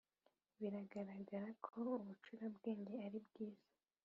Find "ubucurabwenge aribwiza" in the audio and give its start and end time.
1.97-3.67